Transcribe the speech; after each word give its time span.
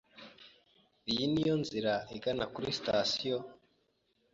Iyi 1.11 1.25
niyo 1.31 1.55
nzira 1.61 1.93
igana 2.15 2.45
kuri 2.53 2.67
sitasiyo? 2.77 3.37